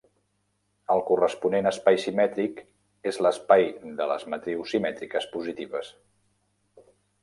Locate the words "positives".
5.39-5.97